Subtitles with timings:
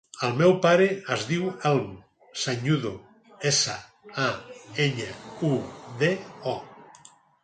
[0.27, 1.91] El meu pare es diu Elm
[2.43, 2.93] Sañudo:
[3.51, 3.75] essa,
[4.29, 4.31] a,
[4.87, 5.11] enya,
[5.51, 5.53] u,
[6.01, 6.11] de,
[6.53, 6.55] o.